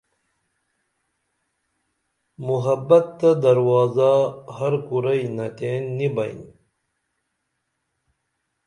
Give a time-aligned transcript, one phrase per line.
[2.47, 4.11] محبت تہ دروازہ
[4.57, 6.39] ہر کُرئی نتین نی بئین